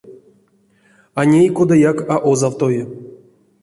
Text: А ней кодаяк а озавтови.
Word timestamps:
А 1.19 1.27
ней 1.33 1.47
кодаяк 1.59 1.97
а 2.17 2.21
озавтови. 2.33 2.83